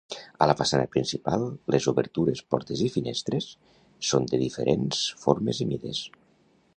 A 0.43 0.45
la 0.51 0.53
façana 0.59 0.85
principal, 0.95 1.43
les 1.75 1.87
obertures 1.91 2.41
-portes 2.45 2.81
i 2.87 2.89
finestres- 2.95 3.49
són 4.13 4.25
de 4.33 4.43
diferents 4.45 5.03
formes 5.27 5.61
i 5.67 5.69
mides. 5.75 6.05